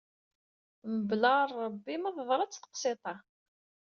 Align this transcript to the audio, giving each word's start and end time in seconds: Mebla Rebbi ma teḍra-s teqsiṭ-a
Mebla 0.91 1.33
Rebbi 1.51 1.95
ma 1.99 2.11
teḍra-s 2.15 2.57
teqsiṭ-a 2.57 3.15